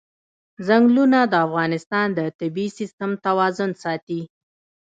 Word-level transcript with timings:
ځنګلونه 0.67 1.19
د 1.31 1.33
افغانستان 1.47 2.07
د 2.17 2.19
طبعي 2.39 2.67
سیسټم 2.77 3.11
توازن 3.25 3.71
ساتي. 3.83 4.21